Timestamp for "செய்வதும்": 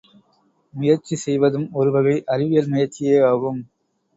1.15-1.67